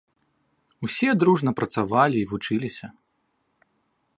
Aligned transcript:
Усе 0.87 1.09
дружна 1.23 1.51
працавалі 1.59 2.17
і 2.25 2.27
вучыліся. 2.33 2.87